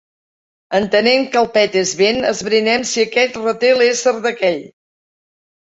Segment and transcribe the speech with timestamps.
[0.77, 4.61] Entenent que el pet és vent, esbrinem si aquest reté l'ésser d'aquell.